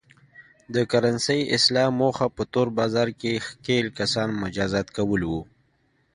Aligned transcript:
د 0.73 0.75
کرنسۍ 0.91 1.41
اصلاح 1.57 1.87
موخه 1.99 2.27
په 2.35 2.43
تور 2.53 2.67
بازار 2.79 3.07
کې 3.19 3.43
ښکېل 3.47 3.87
کسان 3.99 4.29
مجازات 4.43 4.87
کول 4.97 5.21
و. 5.29 5.33